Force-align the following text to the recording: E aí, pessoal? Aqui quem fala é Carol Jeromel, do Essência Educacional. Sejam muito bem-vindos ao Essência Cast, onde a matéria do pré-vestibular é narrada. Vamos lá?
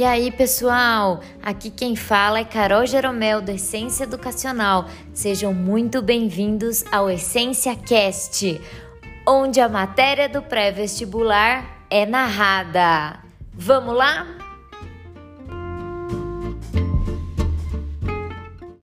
E 0.00 0.04
aí, 0.04 0.30
pessoal? 0.32 1.20
Aqui 1.42 1.68
quem 1.68 1.94
fala 1.94 2.38
é 2.38 2.44
Carol 2.44 2.86
Jeromel, 2.86 3.42
do 3.42 3.50
Essência 3.50 4.04
Educacional. 4.04 4.86
Sejam 5.12 5.52
muito 5.52 6.00
bem-vindos 6.00 6.82
ao 6.90 7.10
Essência 7.10 7.76
Cast, 7.76 8.58
onde 9.28 9.60
a 9.60 9.68
matéria 9.68 10.26
do 10.26 10.40
pré-vestibular 10.40 11.84
é 11.90 12.06
narrada. 12.06 13.20
Vamos 13.52 13.94
lá? 13.94 14.26